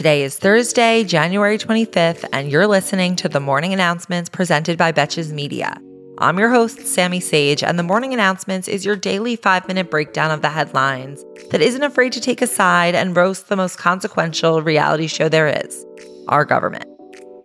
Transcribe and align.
Today 0.00 0.22
is 0.22 0.38
Thursday, 0.38 1.04
January 1.04 1.58
25th, 1.58 2.24
and 2.32 2.50
you're 2.50 2.66
listening 2.66 3.16
to 3.16 3.28
the 3.28 3.38
morning 3.38 3.74
announcements 3.74 4.30
presented 4.30 4.78
by 4.78 4.92
Betches 4.92 5.30
Media. 5.30 5.78
I'm 6.16 6.38
your 6.38 6.48
host, 6.48 6.86
Sammy 6.86 7.20
Sage, 7.20 7.62
and 7.62 7.78
the 7.78 7.82
morning 7.82 8.14
announcements 8.14 8.66
is 8.66 8.86
your 8.86 8.96
daily 8.96 9.36
five 9.36 9.68
minute 9.68 9.90
breakdown 9.90 10.30
of 10.30 10.40
the 10.40 10.48
headlines 10.48 11.22
that 11.50 11.60
isn't 11.60 11.82
afraid 11.82 12.12
to 12.12 12.20
take 12.22 12.40
a 12.40 12.46
side 12.46 12.94
and 12.94 13.14
roast 13.14 13.50
the 13.50 13.56
most 13.56 13.76
consequential 13.76 14.62
reality 14.62 15.06
show 15.06 15.28
there 15.28 15.48
is 15.66 15.84
our 16.28 16.46
government. 16.46 16.86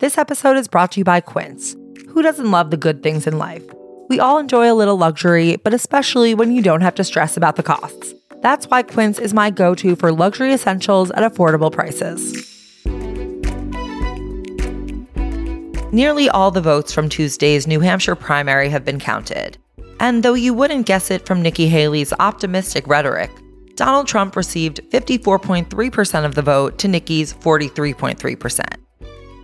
This 0.00 0.18
episode 0.18 0.58
is 0.58 0.68
brought 0.68 0.92
to 0.92 1.00
you 1.00 1.04
by 1.04 1.22
Quince. 1.22 1.74
Who 2.08 2.20
doesn't 2.20 2.50
love 2.50 2.70
the 2.70 2.76
good 2.76 3.02
things 3.02 3.26
in 3.26 3.38
life? 3.38 3.64
We 4.10 4.20
all 4.20 4.36
enjoy 4.36 4.70
a 4.70 4.74
little 4.76 4.98
luxury, 4.98 5.56
but 5.56 5.72
especially 5.72 6.34
when 6.34 6.52
you 6.52 6.60
don't 6.60 6.82
have 6.82 6.96
to 6.96 7.04
stress 7.04 7.38
about 7.38 7.56
the 7.56 7.62
costs. 7.62 8.12
That's 8.42 8.66
why 8.66 8.82
Quince 8.82 9.20
is 9.20 9.32
my 9.32 9.50
go 9.50 9.74
to 9.76 9.94
for 9.94 10.12
luxury 10.12 10.52
essentials 10.52 11.12
at 11.12 11.22
affordable 11.22 11.72
prices. 11.72 12.48
Nearly 15.92 16.28
all 16.28 16.50
the 16.50 16.60
votes 16.60 16.92
from 16.92 17.08
Tuesday's 17.08 17.66
New 17.66 17.80
Hampshire 17.80 18.16
primary 18.16 18.68
have 18.68 18.84
been 18.84 18.98
counted. 18.98 19.58
And 20.00 20.22
though 20.22 20.34
you 20.34 20.54
wouldn't 20.54 20.86
guess 20.86 21.10
it 21.10 21.24
from 21.24 21.40
Nikki 21.40 21.68
Haley's 21.68 22.12
optimistic 22.18 22.88
rhetoric, 22.88 23.30
Donald 23.76 24.08
Trump 24.08 24.34
received 24.34 24.80
54.3% 24.90 26.24
of 26.24 26.34
the 26.34 26.42
vote 26.42 26.78
to 26.78 26.88
Nikki's 26.88 27.32
43.3%. 27.34 28.62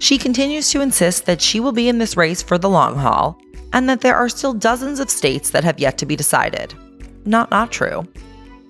She 0.00 0.18
continues 0.18 0.70
to 0.70 0.80
insist 0.80 1.26
that 1.26 1.40
she 1.40 1.60
will 1.60 1.72
be 1.72 1.88
in 1.88 1.98
this 1.98 2.16
race 2.16 2.42
for 2.42 2.58
the 2.58 2.68
long 2.68 2.96
haul 2.96 3.38
and 3.72 3.88
that 3.88 4.00
there 4.00 4.16
are 4.16 4.28
still 4.28 4.54
dozens 4.54 4.98
of 4.98 5.10
states 5.10 5.50
that 5.50 5.64
have 5.64 5.78
yet 5.78 5.98
to 5.98 6.06
be 6.06 6.16
decided. 6.16 6.74
Not 7.24 7.50
not 7.50 7.70
true. 7.70 8.06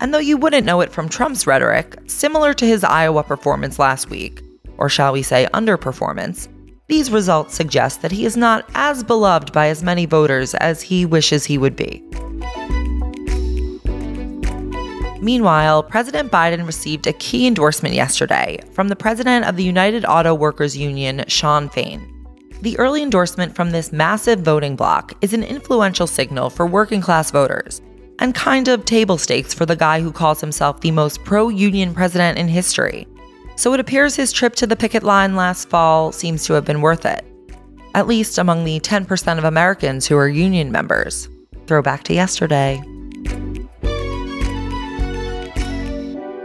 And 0.01 0.15
though 0.15 0.19
you 0.19 0.37
wouldn't 0.37 0.67
know 0.67 0.81
it 0.81 0.93
from 0.93 1.09
Trump's 1.09 1.47
rhetoric, 1.47 1.99
similar 2.07 2.55
to 2.55 2.67
his 2.67 2.85
Iowa 2.85 3.25
performance 3.25 3.79
last 3.79 4.11
week, 4.11 4.43
or 4.77 4.89
shall 4.89 5.13
we 5.13 5.23
say 5.23 5.49
underperformance, 5.53 6.49
these 6.87 7.11
results 7.11 7.55
suggest 7.55 8.01
that 8.03 8.13
he 8.13 8.25
is 8.25 8.37
not 8.37 8.65
as 8.75 9.03
beloved 9.03 9.53
by 9.53 9.69
as 9.69 9.83
many 9.83 10.07
voters 10.07 10.55
as 10.55 10.81
he 10.81 11.05
wishes 11.05 11.45
he 11.45 11.59
would 11.59 11.75
be. 11.75 12.03
Meanwhile, 15.21 15.83
President 15.83 16.31
Biden 16.31 16.65
received 16.65 17.09
a 17.09 17.13
key 17.13 17.49
endorsement 17.49 17.95
yesterday 17.95 18.61
from 18.73 18.87
the 18.87 18.97
president 18.97 19.47
of 19.47 19.57
the 19.57 19.65
United 19.65 20.05
Auto 20.05 20.33
Workers 20.33 20.77
Union, 20.77 21.25
Shawn 21.27 21.69
Fain. 21.69 22.15
The 22.63 22.79
early 22.79 23.03
endorsement 23.03 23.57
from 23.57 23.73
this 23.73 23.93
massive 23.93 24.41
voting 24.41 24.77
bloc 24.77 25.13
is 25.21 25.33
an 25.33 25.43
influential 25.43 26.07
signal 26.07 26.51
for 26.51 26.67
working 26.67 27.01
class 27.01 27.33
voters 27.33 27.81
and 28.19 28.35
kind 28.35 28.69
of 28.69 28.85
table 28.85 29.19
stakes 29.19 29.55
for 29.55 29.67
the 29.67 29.77
guy 29.77 30.01
who 30.01 30.13
calls 30.13 30.41
himself 30.41 30.81
the 30.81 30.91
most 30.91 31.25
pro 31.25 31.49
union 31.49 31.95
president 31.95 32.39
in 32.39 32.49
history. 32.49 33.07
So 33.57 33.75
it 33.75 33.81
appears 33.81 34.15
his 34.15 34.33
trip 34.33 34.55
to 34.57 34.67
the 34.67 34.77
picket 34.77 35.03
line 35.03 35.37
last 35.37 35.69
fall 35.69 36.13
seems 36.13 36.45
to 36.45 36.53
have 36.53 36.65
been 36.65 36.81
worth 36.81 37.05
it, 37.05 37.25
at 37.95 38.07
least 38.07 38.39
among 38.39 38.65
the 38.65 38.81
10% 38.81 39.39
of 39.39 39.45
Americans 39.45 40.07
who 40.07 40.17
are 40.17 40.29
union 40.29 40.71
members. 40.71 41.29
Throwback 41.67 42.05
to 42.05 42.15
yesterday. 42.15 42.83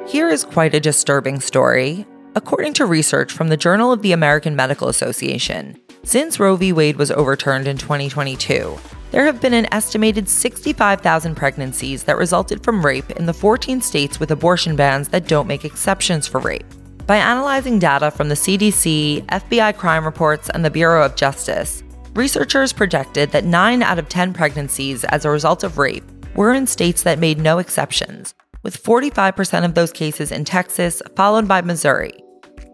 Here 0.07 0.29
is 0.29 0.43
quite 0.43 0.75
a 0.75 0.79
disturbing 0.79 1.39
story. 1.39 2.05
According 2.35 2.73
to 2.73 2.85
research 2.87 3.31
from 3.31 3.49
the 3.49 3.57
Journal 3.57 3.91
of 3.91 4.01
the 4.01 4.11
American 4.11 4.55
Medical 4.55 4.87
Association, 4.87 5.79
since 6.03 6.39
Roe 6.39 6.55
v. 6.55 6.73
Wade 6.73 6.95
was 6.95 7.11
overturned 7.11 7.67
in 7.67 7.77
2022, 7.77 8.77
there 9.13 9.25
have 9.25 9.39
been 9.39 9.53
an 9.53 9.71
estimated 9.71 10.27
65,000 10.27 11.35
pregnancies 11.35 12.03
that 12.05 12.17
resulted 12.17 12.63
from 12.63 12.83
rape 12.83 13.11
in 13.11 13.27
the 13.27 13.33
14 13.33 13.79
states 13.79 14.19
with 14.19 14.31
abortion 14.31 14.75
bans 14.75 15.07
that 15.09 15.27
don't 15.27 15.45
make 15.45 15.63
exceptions 15.63 16.27
for 16.27 16.39
rape. 16.39 16.65
By 17.05 17.17
analyzing 17.17 17.77
data 17.77 18.09
from 18.09 18.29
the 18.29 18.35
CDC, 18.35 19.23
FBI 19.27 19.77
crime 19.77 20.03
reports, 20.03 20.49
and 20.49 20.65
the 20.65 20.71
Bureau 20.71 21.05
of 21.05 21.15
Justice, 21.15 21.83
researchers 22.15 22.73
projected 22.73 23.29
that 23.29 23.45
9 23.45 23.83
out 23.83 23.99
of 23.99 24.09
10 24.09 24.33
pregnancies 24.33 25.03
as 25.03 25.25
a 25.25 25.29
result 25.29 25.63
of 25.63 25.77
rape 25.77 26.03
were 26.35 26.51
in 26.51 26.65
states 26.65 27.03
that 27.03 27.19
made 27.19 27.37
no 27.37 27.59
exceptions, 27.59 28.33
with 28.63 28.81
45% 28.81 29.63
of 29.63 29.75
those 29.75 29.91
cases 29.91 30.31
in 30.31 30.43
Texas, 30.43 31.03
followed 31.15 31.47
by 31.47 31.61
Missouri. 31.61 32.13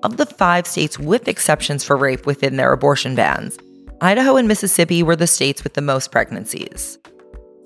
Of 0.03 0.15
the 0.15 0.25
five 0.25 0.65
states 0.65 0.97
with 0.97 1.27
exceptions 1.27 1.83
for 1.83 1.97
rape 1.97 2.25
within 2.25 2.55
their 2.55 2.71
abortion 2.71 3.13
bans, 3.13 3.57
Idaho 4.01 4.37
and 4.37 4.47
Mississippi 4.47 5.03
were 5.03 5.17
the 5.17 5.27
states 5.27 5.61
with 5.61 5.73
the 5.73 5.81
most 5.81 6.09
pregnancies. 6.09 6.97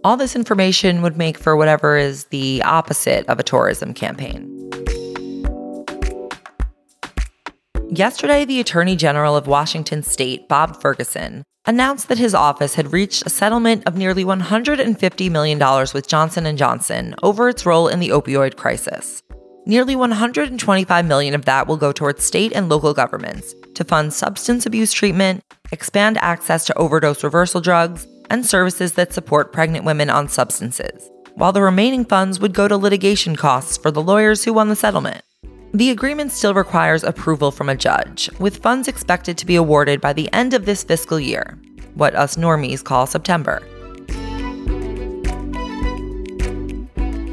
All 0.03 0.17
this 0.17 0.35
information 0.35 1.03
would 1.03 1.15
make 1.15 1.37
for 1.37 1.55
whatever 1.55 1.95
is 1.95 2.25
the 2.25 2.63
opposite 2.63 3.27
of 3.27 3.39
a 3.39 3.43
tourism 3.43 3.93
campaign. 3.93 4.49
Yesterday, 7.91 8.45
the 8.45 8.59
Attorney 8.59 8.95
General 8.95 9.37
of 9.37 9.45
Washington 9.45 10.01
state, 10.01 10.49
Bob 10.49 10.81
Ferguson, 10.81 11.43
announced 11.65 12.07
that 12.07 12.17
his 12.17 12.33
office 12.33 12.73
had 12.73 12.91
reached 12.91 13.27
a 13.27 13.29
settlement 13.29 13.83
of 13.85 13.95
nearly 13.95 14.25
$150 14.25 15.29
million 15.29 15.59
with 15.93 16.07
Johnson 16.07 16.57
& 16.57 16.57
Johnson 16.57 17.13
over 17.21 17.47
its 17.47 17.63
role 17.63 17.87
in 17.87 17.99
the 17.99 18.09
opioid 18.09 18.55
crisis. 18.57 19.21
Nearly 19.65 19.95
125 19.95 21.05
million 21.05 21.33
of 21.33 21.45
that 21.45 21.67
will 21.67 21.77
go 21.77 21.93
towards 21.93 22.23
state 22.23 22.51
and 22.51 22.67
local 22.67 22.93
governments 22.93 23.55
to 23.75 23.85
fund 23.85 24.13
substance 24.13 24.65
abuse 24.65 24.91
treatment, 24.91 25.41
expand 25.71 26.17
access 26.17 26.65
to 26.65 26.77
overdose 26.77 27.23
reversal 27.23 27.61
drugs, 27.61 28.05
and 28.29 28.45
services 28.45 28.93
that 28.93 29.13
support 29.13 29.53
pregnant 29.53 29.85
women 29.85 30.09
on 30.09 30.27
substances, 30.27 31.09
while 31.35 31.53
the 31.53 31.61
remaining 31.61 32.03
funds 32.03 32.41
would 32.41 32.53
go 32.53 32.67
to 32.67 32.75
litigation 32.75 33.37
costs 33.37 33.77
for 33.77 33.89
the 33.89 34.01
lawyers 34.01 34.43
who 34.43 34.51
won 34.51 34.67
the 34.67 34.75
settlement. 34.75 35.21
The 35.73 35.91
agreement 35.91 36.33
still 36.33 36.53
requires 36.53 37.03
approval 37.03 37.49
from 37.49 37.69
a 37.69 37.75
judge, 37.75 38.29
with 38.39 38.61
funds 38.61 38.89
expected 38.89 39.37
to 39.37 39.45
be 39.45 39.55
awarded 39.55 40.01
by 40.01 40.11
the 40.11 40.31
end 40.33 40.53
of 40.53 40.65
this 40.65 40.83
fiscal 40.83 41.19
year, 41.19 41.57
what 41.95 42.15
us 42.15 42.35
normies 42.35 42.83
call 42.83 43.07
September. 43.07 43.61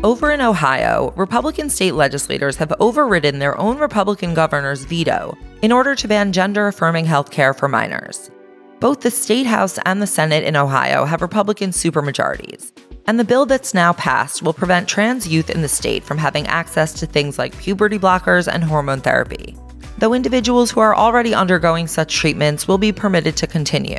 Over 0.02 0.30
in 0.30 0.40
Ohio, 0.40 1.12
Republican 1.14 1.68
state 1.68 1.92
legislators 1.92 2.56
have 2.56 2.72
overridden 2.80 3.38
their 3.38 3.58
own 3.60 3.76
Republican 3.76 4.32
governor's 4.32 4.84
veto 4.84 5.36
in 5.60 5.72
order 5.72 5.94
to 5.94 6.08
ban 6.08 6.32
gender 6.32 6.68
affirming 6.68 7.04
health 7.04 7.30
care 7.30 7.52
for 7.52 7.68
minors. 7.68 8.30
Both 8.78 9.00
the 9.00 9.10
state 9.10 9.44
house 9.44 9.78
and 9.84 10.00
the 10.00 10.06
Senate 10.06 10.42
in 10.44 10.56
Ohio 10.56 11.04
have 11.04 11.20
Republican 11.20 11.68
supermajorities, 11.68 12.72
and 13.06 13.20
the 13.20 13.24
bill 13.24 13.44
that's 13.44 13.74
now 13.74 13.92
passed 13.92 14.42
will 14.42 14.54
prevent 14.54 14.88
trans 14.88 15.28
youth 15.28 15.50
in 15.50 15.60
the 15.60 15.68
state 15.68 16.02
from 16.02 16.16
having 16.16 16.46
access 16.46 16.94
to 16.94 17.04
things 17.04 17.38
like 17.38 17.58
puberty 17.58 17.98
blockers 17.98 18.50
and 18.50 18.64
hormone 18.64 19.02
therapy, 19.02 19.54
though 19.98 20.14
individuals 20.14 20.70
who 20.70 20.80
are 20.80 20.96
already 20.96 21.34
undergoing 21.34 21.86
such 21.86 22.16
treatments 22.16 22.66
will 22.66 22.78
be 22.78 22.90
permitted 22.90 23.36
to 23.36 23.46
continue. 23.46 23.98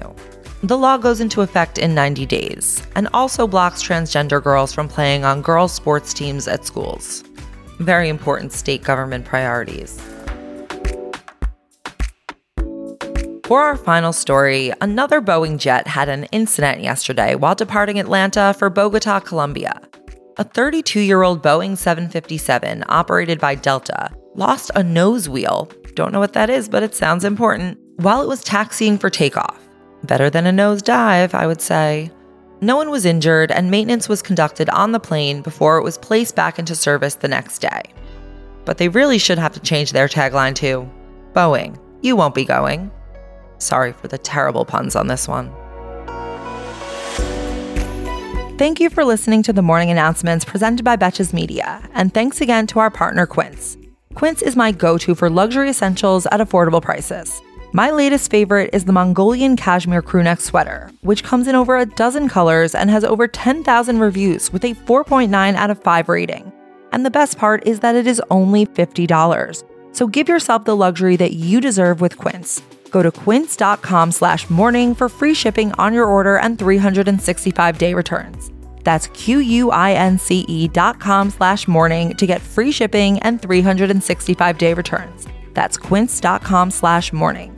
The 0.64 0.78
law 0.78 0.98
goes 0.98 1.20
into 1.20 1.42
effect 1.42 1.80
in 1.80 1.96
90 1.96 2.28
days 2.28 2.86
and 2.96 3.10
also 3.16 3.48
blocks 3.48 3.82
transgender 3.82 4.44
girls 4.44 4.72
from 4.72 4.88
playing 4.88 5.26
on 5.26 5.42
girls' 5.42 5.74
sports 5.74 6.14
teams 6.14 6.48
at 6.48 6.68
schools. 6.68 7.24
Very 7.80 8.10
important 8.10 8.54
state 8.54 8.84
government 8.84 9.26
priorities. 9.26 10.00
For 13.48 13.60
our 13.60 13.76
final 13.76 14.14
story, 14.14 14.72
another 14.82 15.20
Boeing 15.20 15.58
jet 15.58 15.88
had 15.88 16.10
an 16.10 16.26
incident 16.26 16.82
yesterday 16.82 17.34
while 17.34 17.56
departing 17.56 18.00
Atlanta 18.00 18.56
for 18.58 18.70
Bogota, 18.70 19.20
Colombia. 19.20 19.82
A 20.38 20.44
32 20.44 21.00
year 21.00 21.24
old 21.24 21.42
Boeing 21.42 21.76
757 21.76 22.84
operated 22.88 23.40
by 23.40 23.56
Delta 23.56 24.12
lost 24.36 24.70
a 24.76 24.84
nose 24.84 25.28
wheel. 25.28 25.72
Don't 25.96 26.14
know 26.14 26.20
what 26.20 26.34
that 26.34 26.52
is, 26.52 26.70
but 26.70 26.84
it 26.84 26.94
sounds 26.94 27.26
important. 27.26 27.80
While 27.96 28.22
it 28.22 28.28
was 28.28 28.44
taxiing 28.44 29.00
for 29.00 29.10
takeoff. 29.10 29.61
Better 30.04 30.30
than 30.30 30.48
a 30.48 30.52
nose 30.52 30.82
dive, 30.82 31.34
I 31.34 31.48
would 31.48 31.62
say. 31.62 32.12
No 32.62 32.76
one 32.76 32.90
was 32.90 33.06
injured, 33.06 33.52
and 33.52 33.72
maintenance 33.72 34.08
was 34.08 34.22
conducted 34.22 34.70
on 34.70 34.92
the 34.92 35.00
plane 35.00 35.42
before 35.42 35.78
it 35.78 35.84
was 35.84 35.98
placed 35.98 36.36
back 36.36 36.60
into 36.60 36.76
service 36.76 37.16
the 37.16 37.28
next 37.28 37.60
day. 37.60 37.82
But 38.66 38.78
they 38.78 38.90
really 38.90 39.18
should 39.18 39.40
have 39.40 39.54
to 39.54 39.60
change 39.60 39.92
their 39.92 40.08
tagline 40.08 40.56
to 40.56 40.90
Boeing, 41.34 41.80
you 42.02 42.16
won't 42.16 42.36
be 42.36 42.46
going. 42.46 42.92
Sorry 43.58 43.94
for 43.94 44.08
the 44.08 44.18
terrible 44.18 44.66
puns 44.66 44.96
on 44.96 45.08
this 45.08 45.28
one. 45.28 45.52
Thank 48.58 48.80
you 48.80 48.92
for 48.92 49.04
listening 49.04 49.42
to 49.44 49.54
the 49.54 49.64
morning 49.64 49.90
announcements 49.90 50.46
presented 50.46 50.84
by 50.84 50.96
Betches 50.96 51.34
Media, 51.34 51.82
and 51.94 52.14
thanks 52.14 52.42
again 52.42 52.68
to 52.68 52.80
our 52.80 52.92
partner 52.92 53.26
Quince. 53.26 53.78
Quince 54.14 54.42
is 54.44 54.56
my 54.56 54.72
go 54.72 54.98
to 55.00 55.16
for 55.16 55.30
luxury 55.30 55.70
essentials 55.70 56.28
at 56.28 56.40
affordable 56.40 56.82
prices. 56.82 57.42
My 57.74 57.90
latest 57.90 58.30
favorite 58.30 58.72
is 58.74 58.84
the 58.84 58.92
Mongolian 58.92 59.56
cashmere 59.56 60.02
crewneck 60.02 60.42
sweater, 60.42 60.92
which 61.04 61.24
comes 61.24 61.48
in 61.48 61.56
over 61.56 61.78
a 61.78 61.86
dozen 61.86 62.28
colors 62.28 62.76
and 62.76 62.90
has 62.90 63.06
over 63.06 63.30
10,000 63.30 63.98
reviews 63.98 64.52
with 64.52 64.66
a 64.66 64.74
4.9 64.74 65.56
out 65.56 65.70
of 65.70 65.80
5 65.80 66.10
rating. 66.10 66.52
And 66.92 67.06
the 67.06 67.10
best 67.10 67.38
part 67.38 67.66
is 67.66 67.80
that 67.80 67.96
it 67.96 68.08
is 68.08 68.22
only 68.30 68.66
$50. 68.66 69.64
So 69.94 70.06
give 70.06 70.28
yourself 70.28 70.66
the 70.66 70.76
luxury 70.76 71.16
that 71.16 71.34
you 71.34 71.62
deserve 71.62 72.02
with 72.02 72.18
Quince. 72.18 72.62
Go 72.90 73.04
to 73.04 73.10
quince.com 73.10 74.12
slash 74.12 74.50
morning 74.50 74.94
for 74.94 75.08
free 75.08 75.34
shipping 75.34 75.72
on 75.76 75.94
your 75.94 76.08
order 76.08 76.36
and 76.36 76.60
365 76.60 77.78
day 77.78 77.94
returns. 77.94 78.52
That's 78.84 79.08
Q-U-I-N-C-E 79.08 80.68
dot 80.68 81.00
com 81.00 81.30
slash 81.30 81.70
morning 81.70 82.16
to 82.16 82.26
get 82.28 82.42
free 82.42 82.74
shipping 82.74 83.20
and 83.20 83.42
365 83.42 84.58
day 84.58 84.74
returns. 84.74 85.26
That's 85.54 85.78
quince.com 85.78 86.72
slash 86.72 87.14
morning. 87.14 87.58